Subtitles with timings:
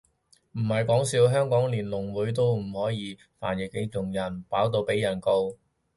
[0.53, 5.55] 唔係講笑，香港連聾會都可以唔安排傳譯俾聾人，搞到被人告